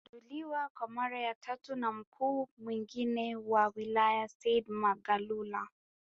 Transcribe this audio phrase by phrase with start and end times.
[0.05, 5.67] Yalizinduliwa kwa mara ya tatu na mkuu mwingine wa wilaya Said Magalula